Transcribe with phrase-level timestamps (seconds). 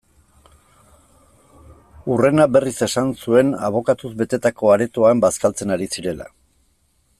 [2.13, 6.31] Hurrena, berriz esan zuen, abokatuz betetako aretoan bazkaltzen ari zirela.